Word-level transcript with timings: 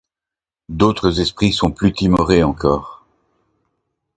D’autres 0.69 1.19
esprits 1.19 1.53
sont 1.53 1.69
plus 1.69 1.93
timorés 1.93 2.41
encore. 2.41 3.05